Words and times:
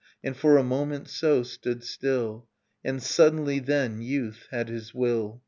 And 0.23 0.35
for 0.35 0.57
a 0.57 0.63
moment, 0.63 1.07
so, 1.09 1.43
stood 1.43 1.83
still; 1.83 2.47
And 2.83 3.03
suddenly, 3.03 3.59
then, 3.59 4.01
youth 4.01 4.47
had 4.49 4.67
his 4.67 4.95
will. 4.95 5.39